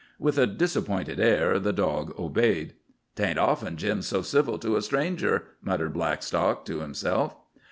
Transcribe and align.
With 0.17 0.39
a 0.39 0.47
disappointed 0.47 1.19
air 1.19 1.59
the 1.59 1.71
dog 1.71 2.15
obeyed. 2.17 2.73
"'Tain't 3.15 3.37
often 3.37 3.77
Jim's 3.77 4.07
so 4.07 4.23
civil 4.23 4.57
to 4.57 4.75
a 4.75 4.81
stranger," 4.81 5.43
muttered 5.61 5.93
Blackstock 5.93 6.65
to 6.65 6.79
himself. 6.79 7.35